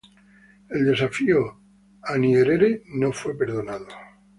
[0.69, 1.59] El desafío
[2.01, 3.85] a Nyerere no fue perdonado.